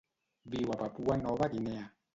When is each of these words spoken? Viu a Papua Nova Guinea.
Viu 0.55 0.73
a 0.75 0.79
Papua 0.81 1.19
Nova 1.27 1.53
Guinea. 1.57 1.89